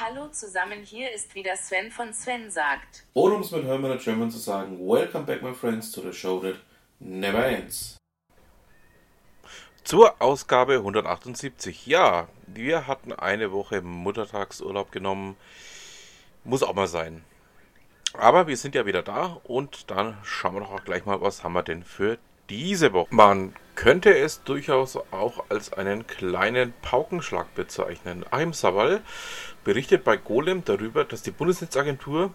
Hallo 0.00 0.28
zusammen, 0.28 0.84
hier 0.84 1.10
ist 1.12 1.34
wieder 1.34 1.56
Sven 1.56 1.90
von 1.90 2.12
Sven 2.12 2.52
sagt. 2.52 3.04
Oder 3.14 3.34
um 3.34 3.40
es 3.40 3.50
mit 3.50 3.64
Hermann 3.64 3.98
German 3.98 4.30
zu 4.30 4.38
sagen, 4.38 4.78
Welcome 4.78 5.24
back 5.24 5.42
my 5.42 5.52
friends 5.52 5.90
to 5.90 6.00
the 6.00 6.12
show 6.12 6.38
that 6.38 6.54
never 7.00 7.44
ends. 7.44 7.96
Zur 9.82 10.22
Ausgabe 10.22 10.74
178. 10.74 11.88
Ja, 11.88 12.28
wir 12.46 12.86
hatten 12.86 13.12
eine 13.12 13.50
Woche 13.50 13.82
Muttertagsurlaub 13.82 14.92
genommen. 14.92 15.36
Muss 16.44 16.62
auch 16.62 16.74
mal 16.74 16.86
sein. 16.86 17.24
Aber 18.12 18.46
wir 18.46 18.56
sind 18.56 18.76
ja 18.76 18.86
wieder 18.86 19.02
da 19.02 19.40
und 19.42 19.90
dann 19.90 20.16
schauen 20.22 20.54
wir 20.54 20.60
doch 20.60 20.70
auch 20.70 20.84
gleich 20.84 21.06
mal, 21.06 21.20
was 21.20 21.42
haben 21.42 21.54
wir 21.54 21.64
denn 21.64 21.82
für 21.82 22.18
diese 22.50 22.92
Woche. 22.92 23.14
Man 23.14 23.54
könnte 23.74 24.16
es 24.16 24.42
durchaus 24.42 24.96
auch 25.12 25.44
als 25.48 25.72
einen 25.72 26.06
kleinen 26.06 26.72
Paukenschlag 26.82 27.54
bezeichnen. 27.54 28.24
Achim 28.30 28.52
Sawal 28.52 29.02
berichtet 29.64 30.04
bei 30.04 30.16
Golem 30.16 30.64
darüber, 30.64 31.04
dass 31.04 31.22
die 31.22 31.30
Bundesnetzagentur 31.30 32.32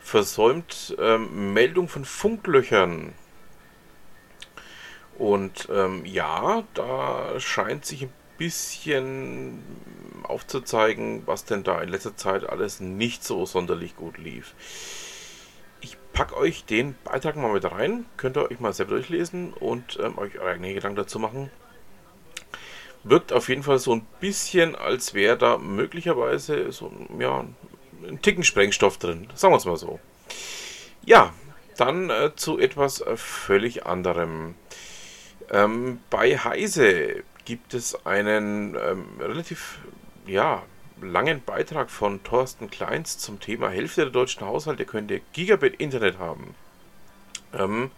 versäumt 0.00 0.96
ähm, 0.98 1.52
Meldung 1.52 1.88
von 1.88 2.04
Funklöchern. 2.04 3.12
Und 5.18 5.68
ähm, 5.72 6.04
ja, 6.04 6.64
da 6.74 7.38
scheint 7.38 7.84
sich 7.84 8.02
ein 8.02 8.12
bisschen 8.38 9.62
aufzuzeigen, 10.24 11.22
was 11.26 11.44
denn 11.44 11.62
da 11.62 11.80
in 11.80 11.90
letzter 11.90 12.16
Zeit 12.16 12.48
alles 12.48 12.80
nicht 12.80 13.22
so 13.22 13.46
sonderlich 13.46 13.94
gut 13.94 14.18
lief. 14.18 14.54
Ich 16.12 16.18
packe 16.18 16.36
euch 16.36 16.66
den 16.66 16.94
Beitrag 17.04 17.36
mal 17.36 17.54
mit 17.54 17.64
rein, 17.64 18.04
könnt 18.18 18.36
ihr 18.36 18.50
euch 18.50 18.60
mal 18.60 18.74
selber 18.74 18.92
durchlesen 18.96 19.54
und 19.54 19.98
ähm, 19.98 20.18
euch 20.18 20.38
eure 20.38 20.50
eigenen 20.50 20.74
Gedanken 20.74 20.96
dazu 20.96 21.18
machen. 21.18 21.50
Wirkt 23.02 23.32
auf 23.32 23.48
jeden 23.48 23.62
Fall 23.62 23.78
so 23.78 23.94
ein 23.94 24.06
bisschen, 24.20 24.76
als 24.76 25.14
wäre 25.14 25.38
da 25.38 25.56
möglicherweise 25.56 26.70
so 26.70 26.92
ja, 27.18 27.46
ein 28.06 28.20
Ticken 28.20 28.44
Sprengstoff 28.44 28.98
drin. 28.98 29.26
Sagen 29.34 29.54
wir 29.54 29.56
es 29.56 29.64
mal 29.64 29.78
so. 29.78 30.00
Ja, 31.06 31.32
dann 31.78 32.10
äh, 32.10 32.32
zu 32.36 32.58
etwas 32.58 33.00
äh, 33.00 33.16
völlig 33.16 33.86
anderem. 33.86 34.54
Ähm, 35.50 36.00
bei 36.10 36.36
Heise 36.36 37.24
gibt 37.46 37.72
es 37.72 38.04
einen 38.04 38.76
ähm, 38.76 39.06
relativ 39.18 39.78
ja, 40.26 40.62
langen 41.02 41.42
Beitrag 41.44 41.90
von 41.90 42.22
Thorsten 42.22 42.70
Kleins 42.70 43.18
zum 43.18 43.40
Thema 43.40 43.68
Hälfte 43.68 44.02
der 44.02 44.10
deutschen 44.10 44.46
Haushalte 44.46 44.84
könnte 44.84 45.20
Gigabit-Internet 45.32 46.18
haben. 46.18 46.54
Ähm, 47.52 47.90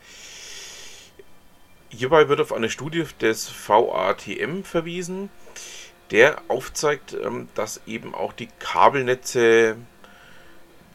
hierbei 1.91 2.29
wird 2.29 2.41
auf 2.41 2.53
eine 2.53 2.71
Studie 2.71 3.05
des 3.21 3.49
VATM 3.69 4.63
verwiesen, 4.63 5.31
der 6.11 6.43
aufzeigt, 6.49 7.15
ähm, 7.15 7.49
dass 7.55 7.81
eben 7.87 8.15
auch 8.15 8.33
die 8.33 8.49
Kabelnetze 8.59 9.77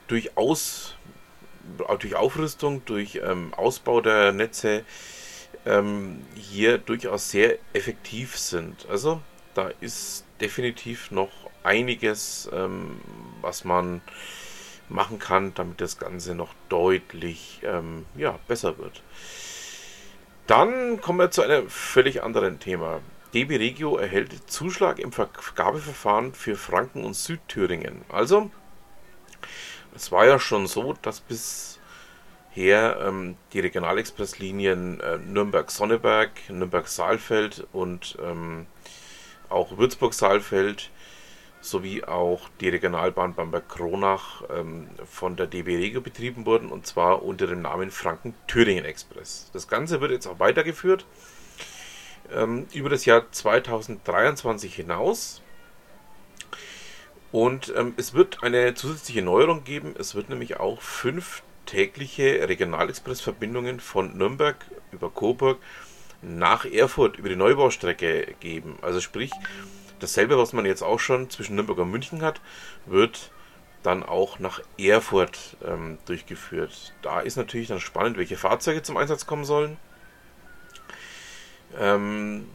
durch, 0.07 0.37
Aus, 0.37 0.95
durch 1.99 2.15
Aufrüstung, 2.15 2.83
durch 2.85 3.19
ähm, 3.23 3.53
Ausbau 3.53 4.01
der 4.01 4.31
Netze 4.33 4.83
ähm, 5.65 6.25
hier 6.35 6.77
durchaus 6.77 7.29
sehr 7.29 7.57
effektiv 7.73 8.37
sind. 8.37 8.87
Also 8.89 9.21
da 9.59 9.71
ist 9.81 10.25
definitiv 10.39 11.11
noch 11.11 11.31
einiges, 11.63 12.49
ähm, 12.53 13.01
was 13.41 13.65
man 13.65 14.01
machen 14.87 15.19
kann, 15.19 15.53
damit 15.53 15.81
das 15.81 15.99
Ganze 15.99 16.33
noch 16.33 16.53
deutlich 16.69 17.59
ähm, 17.63 18.05
ja, 18.15 18.39
besser 18.47 18.77
wird. 18.77 19.03
Dann 20.47 21.01
kommen 21.01 21.19
wir 21.19 21.29
zu 21.29 21.41
einem 21.41 21.69
völlig 21.69 22.23
anderen 22.23 22.59
Thema. 22.59 23.01
DB 23.33 23.57
Regio 23.57 23.97
erhält 23.97 24.49
Zuschlag 24.49 24.97
im 24.97 25.11
Vergabeverfahren 25.11 26.33
für 26.33 26.55
Franken 26.55 27.03
und 27.03 27.15
Südthüringen. 27.15 28.01
Also, 28.09 28.49
es 29.93 30.11
war 30.11 30.25
ja 30.25 30.39
schon 30.39 30.65
so, 30.67 30.93
dass 31.01 31.19
bisher 31.19 32.99
ähm, 33.01 33.35
die 33.53 33.59
Regionalexpresslinien 33.59 35.01
äh, 35.01 35.17
Nürnberg-Sonneberg, 35.17 36.31
Nürnberg-Saalfeld 36.49 37.67
und 37.73 38.17
ähm, 38.23 38.65
auch 39.49 39.77
Würzburg-Saalfeld 39.77 40.89
sowie 41.61 42.03
auch 42.03 42.47
die 42.61 42.69
Regionalbahn 42.69 43.33
Bamberg-Kronach 43.33 44.43
ähm, 44.49 44.87
von 45.05 45.35
der 45.35 45.47
DB 45.47 45.75
Regio 45.75 46.01
betrieben 46.01 46.45
wurden 46.45 46.69
und 46.69 46.87
zwar 46.87 47.23
unter 47.23 47.47
dem 47.47 47.61
Namen 47.61 47.91
Franken-Thüringen 47.91 48.85
Express. 48.85 49.49
Das 49.51 49.67
Ganze 49.67 49.99
wird 49.99 50.11
jetzt 50.11 50.27
auch 50.27 50.39
weitergeführt 50.39 51.05
ähm, 52.33 52.67
über 52.73 52.89
das 52.89 53.05
Jahr 53.05 53.31
2023 53.31 54.73
hinaus. 54.73 55.41
Und 57.31 57.73
ähm, 57.75 57.93
es 57.97 58.13
wird 58.13 58.41
eine 58.41 58.73
zusätzliche 58.73 59.21
Neuerung 59.21 59.63
geben. 59.63 59.93
Es 59.97 60.15
wird 60.15 60.29
nämlich 60.29 60.59
auch 60.59 60.81
fünf 60.81 61.43
tägliche 61.65 62.47
Regionalexpress-Verbindungen 62.47 63.79
von 63.79 64.17
Nürnberg 64.17 64.65
über 64.91 65.11
Coburg 65.11 65.59
nach 66.21 66.65
Erfurt 66.65 67.17
über 67.17 67.29
die 67.29 67.35
Neubaustrecke 67.35 68.35
geben. 68.39 68.77
Also 68.81 69.01
sprich, 69.01 69.31
dasselbe, 69.99 70.37
was 70.37 70.53
man 70.53 70.65
jetzt 70.65 70.81
auch 70.81 70.99
schon 70.99 71.29
zwischen 71.29 71.55
Nürnberg 71.55 71.79
und 71.79 71.91
München 71.91 72.21
hat, 72.21 72.41
wird 72.85 73.31
dann 73.83 74.03
auch 74.03 74.39
nach 74.39 74.61
Erfurt 74.77 75.57
ähm, 75.65 75.97
durchgeführt. 76.05 76.93
Da 77.01 77.21
ist 77.21 77.37
natürlich 77.37 77.67
dann 77.67 77.79
spannend, 77.79 78.17
welche 78.17 78.37
Fahrzeuge 78.37 78.83
zum 78.83 78.97
Einsatz 78.97 79.25
kommen 79.25 79.45
sollen. 79.45 79.77
Ähm, 81.77 82.47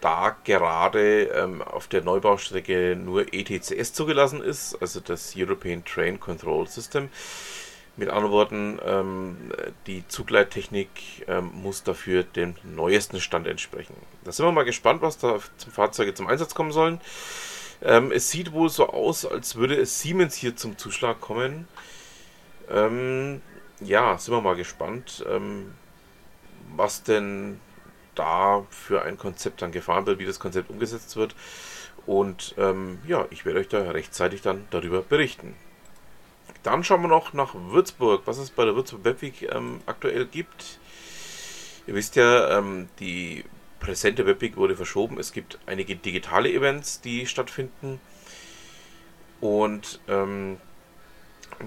da 0.00 0.36
gerade 0.44 1.24
ähm, 1.24 1.62
auf 1.62 1.88
der 1.88 2.02
Neubaustrecke 2.02 2.96
nur 2.96 3.32
ETCS 3.32 3.92
zugelassen 3.92 4.42
ist, 4.42 4.80
also 4.80 5.00
das 5.00 5.34
European 5.36 5.84
Train 5.84 6.20
Control 6.20 6.66
System, 6.68 7.10
mit 7.98 8.08
anderen 8.08 8.30
Worten, 8.30 8.78
ähm, 8.84 9.36
die 9.86 10.06
Zugleittechnik 10.06 10.88
ähm, 11.26 11.50
muss 11.52 11.82
dafür 11.82 12.22
dem 12.22 12.54
neuesten 12.62 13.20
Stand 13.20 13.46
entsprechen. 13.46 13.94
Da 14.24 14.32
sind 14.32 14.46
wir 14.46 14.52
mal 14.52 14.64
gespannt, 14.64 15.02
was 15.02 15.18
da 15.18 15.38
zum 15.56 15.72
Fahrzeuge 15.72 16.14
zum 16.14 16.28
Einsatz 16.28 16.54
kommen 16.54 16.72
sollen. 16.72 17.00
Ähm, 17.82 18.12
es 18.12 18.30
sieht 18.30 18.52
wohl 18.52 18.68
so 18.68 18.88
aus, 18.88 19.26
als 19.26 19.56
würde 19.56 19.74
es 19.74 20.00
Siemens 20.00 20.36
hier 20.36 20.56
zum 20.56 20.78
Zuschlag 20.78 21.20
kommen. 21.20 21.66
Ähm, 22.70 23.42
ja, 23.80 24.16
sind 24.16 24.32
wir 24.32 24.40
mal 24.40 24.56
gespannt, 24.56 25.24
ähm, 25.28 25.74
was 26.76 27.02
denn 27.02 27.60
da 28.14 28.64
für 28.70 29.02
ein 29.02 29.18
Konzept 29.18 29.62
dann 29.62 29.72
gefahren 29.72 30.06
wird, 30.06 30.18
wie 30.18 30.26
das 30.26 30.40
Konzept 30.40 30.70
umgesetzt 30.70 31.16
wird. 31.16 31.34
Und 32.06 32.54
ähm, 32.58 32.98
ja, 33.06 33.26
ich 33.30 33.44
werde 33.44 33.60
euch 33.60 33.68
da 33.68 33.90
rechtzeitig 33.90 34.40
dann 34.42 34.66
darüber 34.70 35.02
berichten. 35.02 35.54
Dann 36.62 36.84
schauen 36.84 37.02
wir 37.02 37.08
noch 37.08 37.32
nach 37.32 37.54
Würzburg, 37.54 38.22
was 38.26 38.38
es 38.38 38.50
bei 38.50 38.64
der 38.64 38.74
Würzburg 38.74 39.04
Webweek 39.04 39.42
ähm, 39.52 39.80
aktuell 39.86 40.26
gibt. 40.26 40.78
Ihr 41.86 41.94
wisst 41.94 42.16
ja, 42.16 42.58
ähm, 42.58 42.88
die 42.98 43.44
präsente 43.80 44.26
Webweek 44.26 44.56
wurde 44.56 44.76
verschoben. 44.76 45.18
Es 45.18 45.32
gibt 45.32 45.58
einige 45.66 45.96
digitale 45.96 46.52
Events, 46.52 47.00
die 47.00 47.26
stattfinden. 47.26 48.00
Und 49.40 50.00
ähm, 50.08 50.58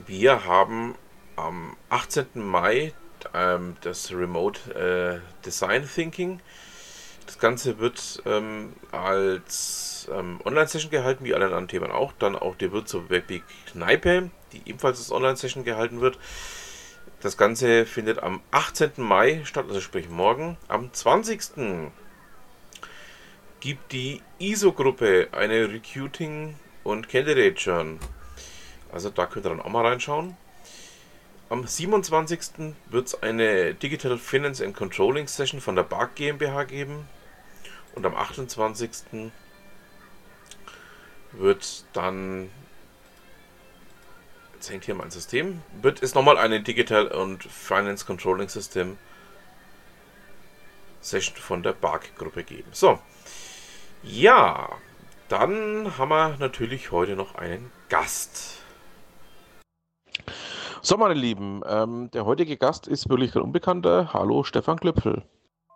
wir 0.05 0.45
haben 0.45 0.95
am 1.35 1.75
18. 1.89 2.27
Mai 2.35 2.93
ähm, 3.33 3.75
das 3.81 4.11
Remote 4.11 5.21
äh, 5.23 5.45
Design 5.45 5.87
Thinking. 5.87 6.41
Das 7.25 7.39
Ganze 7.39 7.79
wird 7.79 8.21
ähm, 8.25 8.73
als 8.91 10.09
ähm, 10.11 10.39
Online-Session 10.43 10.91
gehalten, 10.91 11.23
wie 11.23 11.33
alle 11.33 11.45
anderen 11.45 11.67
Themen 11.67 11.91
auch. 11.91 12.11
Dann 12.19 12.35
auch 12.35 12.55
die 12.55 12.71
Würzburg 12.71 13.09
Webweek 13.09 13.43
Kneipe 13.71 14.31
die 14.51 14.61
ebenfalls 14.65 14.99
als 14.99 15.11
Online-Session 15.11 15.63
gehalten 15.63 16.01
wird. 16.01 16.17
Das 17.21 17.37
Ganze 17.37 17.85
findet 17.85 18.21
am 18.23 18.41
18. 18.51 18.91
Mai 18.97 19.41
statt, 19.43 19.65
also 19.67 19.81
sprich 19.81 20.09
morgen. 20.09 20.57
Am 20.67 20.91
20. 20.91 21.91
gibt 23.59 23.91
die 23.91 24.21
ISO-Gruppe 24.39 25.29
eine 25.31 25.69
Recruiting- 25.69 26.55
und 26.83 27.09
Candidate 27.09 27.55
Journal. 27.55 27.99
Also 28.91 29.09
da 29.09 29.25
könnt 29.27 29.45
ihr 29.45 29.49
dann 29.49 29.61
auch 29.61 29.69
mal 29.69 29.85
reinschauen. 29.85 30.35
Am 31.49 31.67
27. 31.67 32.73
wird 32.89 33.07
es 33.07 33.21
eine 33.21 33.73
Digital 33.73 34.17
Finance 34.17 34.65
and 34.65 34.75
Controlling 34.75 35.27
Session 35.27 35.61
von 35.61 35.75
der 35.75 35.83
BARC 35.83 36.15
GmbH 36.15 36.63
geben. 36.63 37.07
Und 37.95 38.05
am 38.05 38.15
28. 38.15 39.31
wird 41.33 41.85
dann 41.93 42.49
jetzt 44.61 44.69
hängt 44.69 44.85
hier 44.85 44.93
mein 44.93 45.09
System, 45.09 45.63
wird 45.81 46.03
es 46.03 46.13
nochmal 46.13 46.37
eine 46.37 46.61
Digital 46.61 47.07
und 47.07 47.43
Finance 47.43 48.05
Controlling 48.05 48.47
System 48.47 48.97
Session 50.99 51.35
von 51.37 51.63
der 51.63 51.73
BARC-Gruppe 51.73 52.43
geben. 52.43 52.69
So, 52.71 52.99
ja, 54.03 54.69
dann 55.29 55.97
haben 55.97 56.09
wir 56.09 56.37
natürlich 56.37 56.91
heute 56.91 57.15
noch 57.15 57.33
einen 57.33 57.71
Gast. 57.89 58.59
So, 60.83 60.95
meine 60.97 61.15
Lieben, 61.15 61.61
ähm, 61.65 62.11
der 62.11 62.25
heutige 62.25 62.55
Gast 62.55 62.87
ist 62.87 63.09
wirklich 63.09 63.35
ein 63.35 63.41
Unbekannter. 63.41 64.13
Hallo, 64.13 64.43
Stefan 64.43 64.79
Klöpfel. 64.79 65.23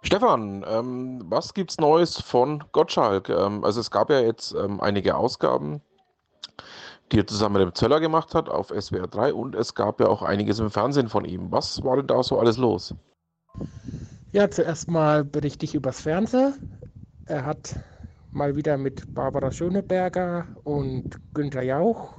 Stefan, 0.06 0.64
ähm, 0.68 1.22
was 1.26 1.54
gibt's 1.54 1.80
Neues 1.80 2.20
von 2.20 2.64
Gottschalk? 2.72 3.30
Ähm, 3.30 3.64
also 3.64 3.80
es 3.80 3.90
gab 3.92 4.10
ja 4.10 4.20
jetzt 4.20 4.54
ähm, 4.54 4.80
einige 4.80 5.16
Ausgaben 5.16 5.82
die 7.12 7.20
er 7.20 7.28
zusammen 7.28 7.60
mit 7.60 7.62
dem 7.62 7.76
Zöller 7.76 8.00
gemacht 8.00 8.34
hat 8.34 8.50
auf 8.50 8.70
SWR 8.70 9.08
3 9.08 9.34
und 9.34 9.56
es 9.56 9.76
gab 9.76 10.00
ja 10.00 10.08
auch 10.08 10.22
einiges 10.22 10.60
im 10.60 10.72
Fernsehen 10.72 11.08
von 11.08 11.26
ihm. 11.26 11.52
Was 11.52 11.84
war 11.84 11.98
denn 11.98 12.08
da 12.08 12.24
so 12.24 12.40
alles 12.40 12.58
los? 12.58 12.96
Ja, 14.32 14.50
zuerst 14.50 14.90
mal 14.90 15.24
berichte 15.24 15.66
ich 15.66 15.76
übers 15.76 16.02
Fernsehen. 16.02 16.56
Er 17.28 17.46
hat 17.46 17.76
mal 18.32 18.56
wieder 18.56 18.78
mit 18.78 19.14
Barbara 19.14 19.52
Schöneberger 19.52 20.48
und 20.64 21.18
Günther 21.34 21.64
Jauch 21.64 22.16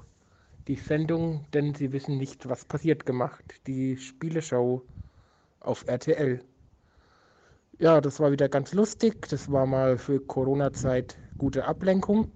die 0.68 0.76
Sendung, 0.76 1.46
denn 1.52 1.74
sie 1.74 1.92
wissen 1.92 2.18
nicht, 2.18 2.48
was 2.48 2.64
passiert 2.64 3.06
gemacht. 3.06 3.44
Die 3.66 3.96
Spieleshow 3.96 4.82
auf 5.60 5.86
RTL. 5.86 6.40
Ja, 7.78 8.00
das 8.00 8.20
war 8.20 8.32
wieder 8.32 8.48
ganz 8.48 8.72
lustig. 8.72 9.28
Das 9.28 9.52
war 9.52 9.66
mal 9.66 9.98
für 9.98 10.18
Corona-Zeit 10.18 11.18
gute 11.36 11.66
Ablenkung. 11.66 12.32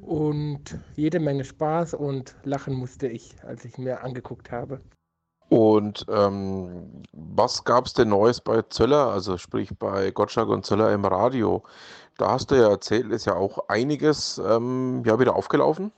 Und 0.00 0.78
jede 0.96 1.20
Menge 1.20 1.44
Spaß 1.44 1.94
und 1.94 2.34
lachen 2.42 2.74
musste 2.74 3.06
ich, 3.06 3.36
als 3.44 3.64
ich 3.64 3.78
mir 3.78 4.02
angeguckt 4.02 4.50
habe. 4.50 4.80
Und 5.48 6.04
ähm, 6.10 7.02
was 7.12 7.64
gab 7.64 7.86
es 7.86 7.92
denn 7.92 8.08
Neues 8.08 8.40
bei 8.40 8.62
Zöller, 8.62 9.10
also 9.10 9.38
sprich 9.38 9.70
bei 9.78 10.10
Gottschalk 10.10 10.48
und 10.48 10.66
Zöller 10.66 10.92
im 10.92 11.04
Radio? 11.04 11.62
Da 12.16 12.32
hast 12.32 12.50
du 12.50 12.56
ja 12.56 12.68
erzählt, 12.68 13.12
ist 13.12 13.26
ja 13.26 13.34
auch 13.34 13.68
einiges 13.68 14.38
ähm, 14.44 15.04
ja, 15.06 15.20
wieder 15.20 15.36
aufgelaufen. 15.36 15.92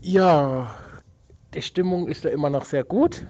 Ja, 0.00 0.74
die 1.52 1.62
Stimmung 1.62 2.08
ist 2.08 2.24
da 2.24 2.30
immer 2.30 2.50
noch 2.50 2.64
sehr 2.64 2.84
gut 2.84 3.26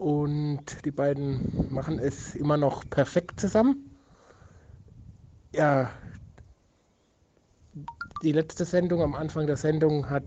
und 0.00 0.82
die 0.86 0.90
beiden 0.90 1.42
machen 1.68 1.98
es 1.98 2.34
immer 2.34 2.56
noch 2.56 2.88
perfekt 2.88 3.38
zusammen. 3.38 4.00
Ja, 5.54 5.90
die 8.22 8.32
letzte 8.32 8.64
Sendung, 8.64 9.02
am 9.02 9.14
Anfang 9.14 9.46
der 9.46 9.58
Sendung 9.58 10.08
hat 10.08 10.24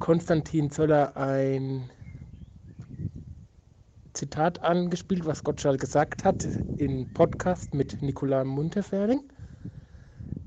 Konstantin 0.00 0.70
Zoller 0.70 1.16
ein 1.18 1.90
Zitat 4.14 4.62
angespielt, 4.62 5.26
was 5.26 5.44
Gottschalk 5.44 5.80
gesagt 5.80 6.24
hat 6.24 6.48
im 6.78 7.12
Podcast 7.12 7.74
mit 7.74 8.00
Nicola 8.00 8.42
Munteferling. 8.42 9.20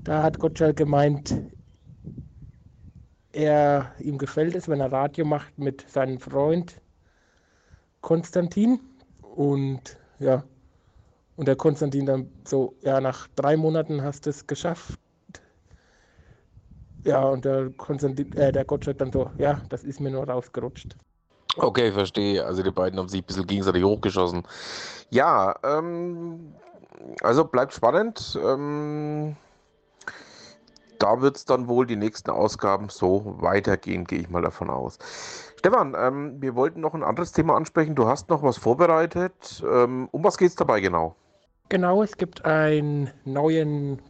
Da 0.03 0.23
hat 0.23 0.39
Gottschalk 0.39 0.77
gemeint, 0.77 1.35
er 3.33 3.93
ihm 3.99 4.17
gefällt 4.17 4.55
es, 4.55 4.67
wenn 4.67 4.81
er 4.81 4.91
Radio 4.91 5.25
macht 5.25 5.57
mit 5.57 5.89
seinem 5.89 6.19
Freund 6.19 6.81
Konstantin. 8.01 8.79
Und 9.35 9.97
ja, 10.19 10.43
und 11.37 11.47
der 11.47 11.55
Konstantin 11.55 12.05
dann 12.05 12.29
so, 12.45 12.75
ja, 12.81 12.99
nach 13.01 13.27
drei 13.35 13.57
Monaten 13.57 14.03
hast 14.03 14.25
du 14.25 14.29
es 14.29 14.45
geschafft. 14.45 14.99
Ja, 17.03 17.23
und 17.23 17.45
der 17.45 17.71
Konstantin, 17.77 18.31
äh, 18.33 18.51
der 18.51 18.65
Gottschalk 18.65 18.99
dann 18.99 19.11
so, 19.11 19.31
ja, 19.37 19.59
das 19.69 19.83
ist 19.83 19.99
mir 19.99 20.11
nur 20.11 20.27
rausgerutscht. 20.27 20.95
Okay, 21.57 21.91
verstehe. 21.91 22.45
Also 22.45 22.63
die 22.63 22.71
beiden 22.71 22.99
haben 22.99 23.09
sich 23.09 23.21
ein 23.21 23.25
bisschen 23.25 23.47
gegenseitig 23.47 23.83
hochgeschossen. 23.83 24.43
Ja, 25.09 25.55
ähm, 25.63 26.53
also 27.21 27.43
bleibt 27.43 27.73
spannend. 27.73 28.39
Ähm, 28.43 29.35
da 31.01 31.21
wird 31.21 31.37
es 31.37 31.45
dann 31.45 31.67
wohl 31.67 31.85
die 31.87 31.95
nächsten 31.95 32.29
Ausgaben 32.31 32.89
so 32.89 33.35
weitergehen, 33.41 34.05
gehe 34.05 34.19
ich 34.19 34.29
mal 34.29 34.41
davon 34.41 34.69
aus. 34.69 34.99
Stefan, 35.57 35.95
ähm, 35.97 36.41
wir 36.41 36.55
wollten 36.55 36.81
noch 36.81 36.93
ein 36.93 37.03
anderes 37.03 37.31
Thema 37.31 37.55
ansprechen. 37.55 37.95
Du 37.95 38.07
hast 38.07 38.29
noch 38.29 38.43
was 38.43 38.57
vorbereitet. 38.57 39.63
Ähm, 39.67 40.09
um 40.11 40.23
was 40.23 40.37
geht 40.37 40.49
es 40.49 40.55
dabei 40.55 40.79
genau? 40.81 41.15
Genau, 41.69 42.03
es 42.03 42.17
gibt 42.17 42.45
einen 42.45 43.11
neuen 43.23 44.01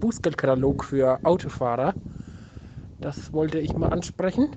Bußgeldkatalog 0.00 0.84
für 0.84 1.20
Autofahrer. 1.24 1.94
Das 3.00 3.32
wollte 3.32 3.58
ich 3.58 3.76
mal 3.76 3.88
ansprechen. 3.88 4.56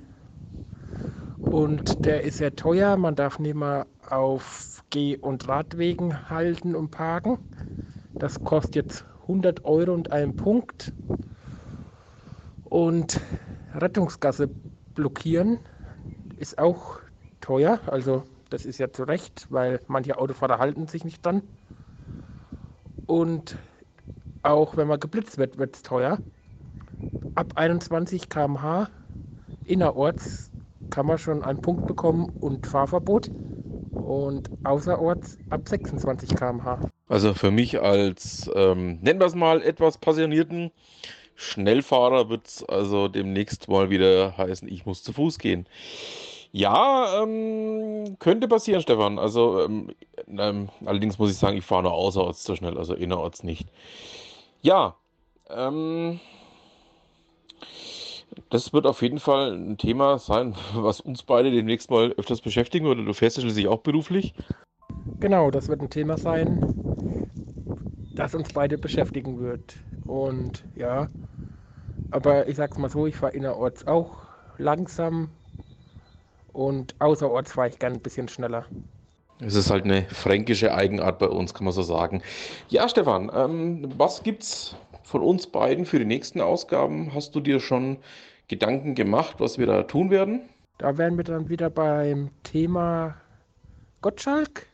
Und 1.50 2.06
der 2.06 2.24
ist 2.24 2.38
sehr 2.38 2.56
teuer. 2.56 2.98
Man 2.98 3.16
darf 3.16 3.40
nicht 3.40 3.56
mehr 3.56 3.86
auf 4.10 4.84
Geh- 4.90 5.18
und 5.18 5.48
Radwegen 5.48 6.30
halten 6.30 6.76
und 6.76 6.90
parken. 6.92 7.38
Das 8.18 8.44
kostet 8.44 8.76
jetzt 8.76 9.06
100 9.28 9.66
Euro 9.66 9.94
und 9.94 10.12
einen 10.12 10.36
Punkt. 10.36 10.94
Und 12.74 13.22
Rettungsgasse 13.76 14.50
blockieren 14.96 15.60
ist 16.38 16.58
auch 16.58 16.98
teuer. 17.40 17.80
Also 17.86 18.24
das 18.50 18.66
ist 18.66 18.80
ja 18.80 18.92
zu 18.92 19.04
Recht, 19.04 19.46
weil 19.52 19.80
manche 19.86 20.18
Autofahrer 20.18 20.58
halten 20.58 20.88
sich 20.88 21.04
nicht 21.06 21.24
dran. 21.24 21.44
Und 23.06 23.58
auch 24.42 24.76
wenn 24.76 24.88
man 24.88 25.00
geblitzt 25.00 25.38
wird, 25.38 25.60
wird 25.60 25.76
es 25.76 25.84
teuer. 25.84 26.20
Ab 27.36 27.54
21 27.58 28.28
km/h 28.28 28.90
innerorts 29.66 30.50
kann 30.90 31.06
man 31.06 31.20
schon 31.20 31.44
einen 31.44 31.62
Punkt 31.62 31.86
bekommen 31.86 32.32
und 32.40 32.66
Fahrverbot. 32.66 33.30
Und 34.02 34.50
außerorts 34.64 35.38
ab 35.50 35.70
26 35.70 36.34
km/h. 36.34 36.80
Also 37.08 37.36
für 37.36 37.52
mich 37.52 37.80
als, 37.80 38.50
ähm, 38.56 38.98
nennen 39.02 39.20
wir 39.20 39.28
es 39.28 39.36
mal, 39.36 39.62
etwas 39.62 40.00
passionierten 40.00 40.72
Schnellfahrer 41.36 42.30
wird 42.30 42.48
es 42.48 42.64
also 42.64 43.08
demnächst 43.08 43.68
mal 43.68 43.90
wieder 43.90 44.38
heißen, 44.38 44.68
ich 44.68 44.86
muss 44.86 45.04
zu 45.04 45.14
Fuß 45.14 45.40
gehen. 45.40 45.68
Ja, 46.52 47.24
ähm, 47.24 48.18
könnte 48.20 48.48
passieren, 48.48 48.82
Stefan. 48.82 49.18
Also, 49.18 49.64
ähm, 49.66 49.90
ähm, 50.28 50.70
allerdings 50.86 51.18
muss 51.18 51.32
ich 51.32 51.38
sagen, 51.38 51.58
ich 51.58 51.66
fahre 51.66 51.84
nur 51.84 51.94
außerorts 51.94 52.44
zu 52.44 52.56
schnell, 52.56 52.78
also 52.78 52.94
innerorts 52.94 53.44
nicht. 53.44 53.68
Ja, 54.62 54.96
ähm, 55.50 56.20
das 58.50 58.72
wird 58.72 58.86
auf 58.86 59.02
jeden 59.02 59.20
Fall 59.20 59.54
ein 59.54 59.78
Thema 59.78 60.20
sein, 60.20 60.56
was 60.76 61.00
uns 61.00 61.24
beide 61.24 61.50
demnächst 61.50 61.90
mal 61.90 62.12
öfters 62.18 62.42
beschäftigen 62.42 62.86
würde. 62.86 63.04
Du 63.04 63.14
fährst 63.14 63.38
ja 63.38 63.42
schließlich 63.42 63.68
auch 63.68 63.80
beruflich. 63.80 64.34
Genau, 65.20 65.50
das 65.50 65.70
wird 65.70 65.82
ein 65.82 65.90
Thema 65.90 66.18
sein, 66.18 66.62
das 68.16 68.36
uns 68.36 68.54
beide 68.54 68.78
beschäftigen 68.78 69.40
wird. 69.40 69.76
Und 70.06 70.66
ja, 70.76 71.08
aber 72.12 72.48
ich 72.48 72.58
sag's 72.58 72.78
mal 72.78 72.90
so, 72.90 73.08
ich 73.08 73.16
fahre 73.16 73.34
innerorts 73.34 73.88
auch 73.88 74.18
langsam 74.58 75.30
und 76.52 76.96
außerorts 77.00 77.54
fahre 77.54 77.70
ich 77.70 77.80
gern 77.80 77.94
ein 77.94 78.02
bisschen 78.02 78.28
schneller. 78.28 78.66
Es 79.40 79.56
ist 79.56 79.72
halt 79.72 79.84
eine 79.84 80.04
fränkische 80.04 80.74
Eigenart 80.74 81.20
bei 81.20 81.28
uns, 81.28 81.54
kann 81.54 81.66
man 81.66 81.74
so 81.74 81.82
sagen. 81.82 82.22
Ja, 82.70 82.88
Stefan, 82.88 83.32
ähm, 83.34 83.92
was 83.98 84.24
gibt's 84.24 84.76
von 85.04 85.22
uns 85.22 85.48
beiden 85.48 85.86
für 85.86 86.00
die 86.00 86.06
nächsten 86.06 86.40
Ausgaben? 86.40 87.14
Hast 87.14 87.36
du 87.36 87.40
dir 87.40 87.60
schon 87.60 87.98
Gedanken 88.48 88.96
gemacht, 88.96 89.36
was 89.40 89.58
wir 89.58 89.66
da 89.66 89.84
tun 89.84 90.12
werden? 90.12 90.42
Da 90.78 90.98
wären 90.98 91.18
wir 91.18 91.24
dann 91.24 91.50
wieder 91.50 91.70
beim 91.70 92.30
Thema 92.44 93.16
Gottschalk, 94.02 94.68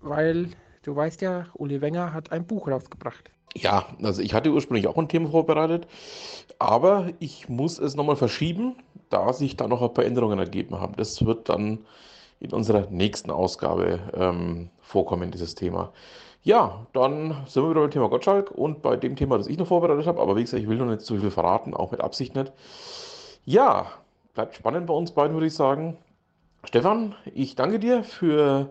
weil 0.00 0.50
du 0.86 0.94
weißt 0.94 1.20
ja, 1.20 1.46
Uli 1.54 1.80
Wenger 1.80 2.12
hat 2.12 2.32
ein 2.32 2.46
Buch 2.46 2.68
rausgebracht. 2.68 3.30
Ja, 3.54 3.86
also 4.02 4.22
ich 4.22 4.34
hatte 4.34 4.50
ursprünglich 4.50 4.86
auch 4.86 4.96
ein 4.96 5.08
Thema 5.08 5.30
vorbereitet, 5.30 5.86
aber 6.58 7.10
ich 7.18 7.48
muss 7.48 7.78
es 7.78 7.96
nochmal 7.96 8.16
verschieben, 8.16 8.76
da 9.08 9.32
sich 9.32 9.56
da 9.56 9.66
noch 9.66 9.82
ein 9.82 9.94
paar 9.94 10.04
Änderungen 10.04 10.38
ergeben 10.38 10.78
haben. 10.78 10.94
Das 10.96 11.24
wird 11.24 11.48
dann 11.48 11.86
in 12.38 12.52
unserer 12.52 12.86
nächsten 12.90 13.30
Ausgabe 13.30 13.98
ähm, 14.14 14.68
vorkommen, 14.80 15.30
dieses 15.30 15.54
Thema. 15.54 15.92
Ja, 16.42 16.86
dann 16.92 17.44
sind 17.46 17.64
wir 17.64 17.70
wieder 17.70 17.80
beim 17.80 17.90
Thema 17.90 18.08
Gottschalk 18.08 18.50
und 18.50 18.82
bei 18.82 18.96
dem 18.96 19.16
Thema, 19.16 19.38
das 19.38 19.48
ich 19.48 19.58
noch 19.58 19.66
vorbereitet 19.66 20.06
habe, 20.06 20.20
aber 20.20 20.36
wie 20.36 20.42
gesagt, 20.42 20.62
ich 20.62 20.68
will 20.68 20.76
noch 20.76 20.86
nicht 20.86 21.00
zu 21.00 21.16
viel 21.16 21.30
verraten, 21.30 21.74
auch 21.74 21.90
mit 21.90 22.00
Absicht 22.00 22.36
nicht. 22.36 22.52
Ja, 23.46 23.86
bleibt 24.34 24.54
spannend 24.54 24.86
bei 24.86 24.94
uns 24.94 25.12
beiden, 25.12 25.34
würde 25.34 25.46
ich 25.46 25.54
sagen. 25.54 25.96
Stefan, 26.64 27.14
ich 27.34 27.56
danke 27.56 27.78
dir 27.78 28.04
für 28.04 28.70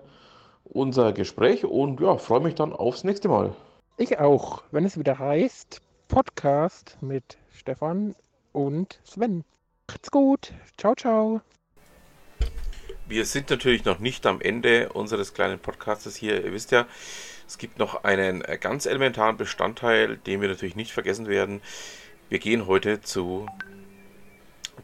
unser 0.66 1.14
Gespräch 1.14 1.64
und 1.66 2.00
ja, 2.02 2.18
freue 2.18 2.42
mich 2.42 2.56
dann 2.56 2.74
aufs 2.74 3.04
nächste 3.04 3.28
Mal. 3.28 3.56
Ich 3.98 4.20
auch, 4.20 4.64
wenn 4.72 4.86
es 4.86 5.00
wieder 5.00 5.18
heißt 5.18 5.82
Podcast 6.08 6.98
mit 7.02 7.38
Stefan 7.52 8.16
und 8.52 9.00
Sven. 9.04 9.44
Macht's 9.88 10.12
gut. 10.12 10.52
Ciao, 10.78 10.96
ciao. 10.96 11.42
Wir 13.08 13.26
sind 13.26 13.50
natürlich 13.50 13.86
noch 13.86 14.00
nicht 14.00 14.26
am 14.26 14.42
Ende 14.42 14.90
unseres 14.92 15.34
kleinen 15.34 15.60
Podcastes 15.60 16.16
hier. 16.16 16.44
Ihr 16.44 16.52
wisst 16.52 16.72
ja, 16.72 16.88
es 17.48 17.58
gibt 17.58 17.78
noch 17.78 18.04
einen 18.04 18.42
ganz 18.60 18.88
elementaren 18.88 19.38
Bestandteil, 19.38 20.18
den 20.18 20.42
wir 20.42 20.48
natürlich 20.48 20.76
nicht 20.76 20.92
vergessen 20.92 21.28
werden. 21.28 21.62
Wir 22.30 22.40
gehen 22.40 22.66
heute 22.66 23.02
zu 23.02 23.46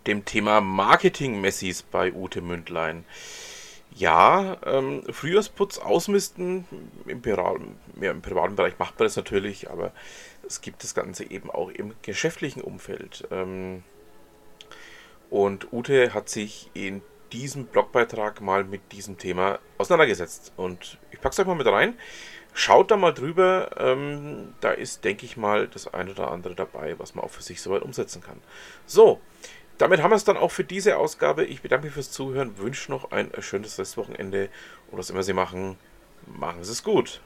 dem 0.06 0.26
Thema 0.26 0.62
Marketing-Messis 0.62 1.82
bei 1.82 2.14
Ute 2.14 2.42
Mündlein. 2.42 3.06
Ja, 3.96 4.58
ähm, 4.66 5.04
Frühjahrsputz 5.10 5.78
ausmisten, 5.78 6.66
im, 7.06 7.22
ja, 7.26 8.12
im, 8.12 8.22
privaten 8.22 8.56
Bereich 8.56 8.80
macht 8.80 8.98
man 8.98 9.06
das 9.06 9.18
natürlich, 9.18 9.70
aber 9.70 9.92
es 10.48 10.62
gibt 10.62 10.84
das 10.84 10.96
Ganze 10.96 11.30
eben 11.30 11.52
auch 11.52 11.70
im 11.70 11.94
geschäftlichen 12.02 12.62
Umfeld. 12.62 13.28
Ähm, 13.32 13.84
und 15.30 15.72
Ute 15.72 16.14
hat 16.14 16.30
sich 16.30 16.70
in 16.74 17.02
diesem 17.32 17.66
Blogbeitrag 17.66 18.42
mal 18.42 18.64
mit 18.64 18.92
diesem 18.92 19.18
Thema 19.18 19.60
auseinandergesetzt. 19.78 20.52
Und 20.58 20.98
ich 21.12 21.22
packe 21.22 21.34
es 21.34 21.40
euch 21.40 21.48
mal 21.48 21.56
mit 21.56 21.68
rein. 21.68 21.98
Schaut 22.54 22.92
da 22.92 22.98
mal 22.98 23.14
drüber. 23.14 23.70
Ähm, 23.78 24.54
da 24.60 24.72
ist, 24.72 25.06
denke 25.06 25.26
ich 25.26 25.38
mal, 25.38 25.68
das 25.68 25.94
eine 25.94 26.12
oder 26.12 26.32
andere 26.32 26.56
dabei, 26.56 27.00
was 27.00 27.16
man 27.16 27.24
auch 27.24 27.30
für 27.30 27.44
sich 27.44 27.62
soweit 27.62 27.82
umsetzen 27.82 28.22
kann. 28.22 28.42
So, 28.86 29.22
damit 29.82 30.04
haben 30.04 30.12
wir 30.12 30.16
es 30.16 30.24
dann 30.24 30.38
auch 30.38 30.52
für 30.52 30.64
diese 30.64 30.98
Ausgabe. 30.98 31.44
Ich 31.44 31.62
bedanke 31.62 31.86
mich 31.86 31.94
fürs 31.94 32.12
Zuhören, 32.12 32.58
wünsche 32.60 32.92
noch 32.92 33.12
ein 33.12 33.32
schönes 33.40 33.80
Restwochenende 33.80 34.50
und 34.92 35.00
was 35.00 35.10
immer 35.10 35.24
Sie 35.24 35.34
machen, 35.34 35.78
machen 36.28 36.64
Sie 36.64 36.72
es 36.72 36.84
gut. 36.84 37.22